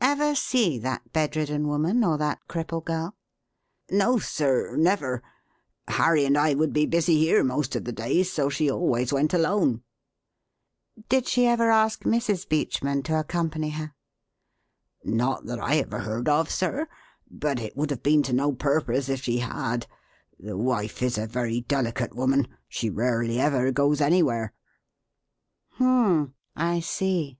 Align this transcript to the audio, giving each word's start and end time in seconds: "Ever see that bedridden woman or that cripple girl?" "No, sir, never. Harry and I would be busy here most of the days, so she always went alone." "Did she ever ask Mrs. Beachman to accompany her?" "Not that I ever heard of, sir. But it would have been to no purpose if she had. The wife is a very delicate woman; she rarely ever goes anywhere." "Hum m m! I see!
"Ever 0.00 0.34
see 0.34 0.78
that 0.78 1.12
bedridden 1.12 1.68
woman 1.68 2.02
or 2.04 2.16
that 2.16 2.40
cripple 2.48 2.82
girl?" 2.82 3.14
"No, 3.90 4.18
sir, 4.18 4.76
never. 4.78 5.22
Harry 5.86 6.24
and 6.24 6.38
I 6.38 6.54
would 6.54 6.72
be 6.72 6.86
busy 6.86 7.18
here 7.18 7.44
most 7.44 7.76
of 7.76 7.84
the 7.84 7.92
days, 7.92 8.32
so 8.32 8.48
she 8.48 8.70
always 8.70 9.12
went 9.12 9.34
alone." 9.34 9.82
"Did 11.10 11.26
she 11.28 11.46
ever 11.46 11.68
ask 11.70 12.04
Mrs. 12.04 12.48
Beachman 12.48 13.02
to 13.02 13.18
accompany 13.18 13.68
her?" 13.76 13.92
"Not 15.04 15.44
that 15.44 15.58
I 15.58 15.74
ever 15.80 15.98
heard 15.98 16.30
of, 16.30 16.48
sir. 16.50 16.88
But 17.30 17.60
it 17.60 17.76
would 17.76 17.90
have 17.90 18.02
been 18.02 18.22
to 18.22 18.32
no 18.32 18.52
purpose 18.54 19.10
if 19.10 19.22
she 19.24 19.36
had. 19.40 19.86
The 20.40 20.56
wife 20.56 21.02
is 21.02 21.18
a 21.18 21.26
very 21.26 21.60
delicate 21.60 22.14
woman; 22.16 22.48
she 22.68 22.88
rarely 22.88 23.38
ever 23.38 23.70
goes 23.70 24.00
anywhere." 24.00 24.54
"Hum 25.72 25.88
m 26.06 26.16
m! 26.20 26.34
I 26.56 26.80
see! 26.80 27.38